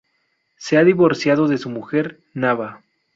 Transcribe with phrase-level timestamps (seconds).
[0.57, 2.81] Se ha divorciado de su mujer, Nava.